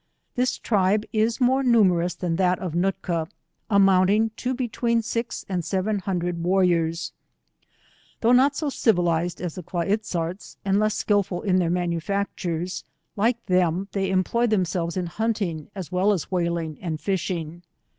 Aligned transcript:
This 0.33 0.57
tribe 0.57 1.05
is 1.13 1.39
more 1.39 1.61
numerous 1.61 2.15
than 2.15 2.37
that 2.37 2.57
of 2.57 2.73
Nootka, 2.73 3.27
Rmounting 3.69 4.31
tobetw 4.35 4.89
een 4.91 5.03
s'ix 5.03 5.45
and 5.47 5.63
seven 5.63 5.99
huudred 5.99 6.39
warri 6.41 6.73
or?. 6.73 6.91
Though* 8.21 8.31
not 8.31 8.55
so 8.55 8.71
civilized 8.71 9.39
as 9.41 9.53
the 9.53 9.61
Kla 9.61 9.85
iz 9.85 9.99
zarts 9.99 10.57
aQ(i 10.65 10.79
less 10.79 10.95
skilful 10.95 11.43
in 11.43 11.59
their 11.59 11.69
manufactures, 11.69 12.83
like 13.15 13.45
them 13.45 13.89
Ihey 13.93 14.09
employ 14.09 14.47
themselv'es 14.47 14.97
in 14.97 15.05
hunting 15.05 15.69
as 15.75 15.91
well 15.91 16.13
as 16.13 16.23
ia 16.31 16.39
Tf 16.39 16.43
haling 16.47 16.79
and 16.81 16.99
fishing. 16.99 17.61